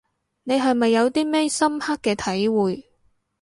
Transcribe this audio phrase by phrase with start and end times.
[0.45, 2.89] 你係咪有啲咩深刻嘅體會